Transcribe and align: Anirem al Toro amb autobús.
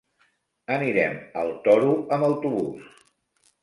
Anirem 0.77 1.21
al 1.43 1.55
Toro 1.69 1.95
amb 2.19 2.31
autobús. 2.33 2.95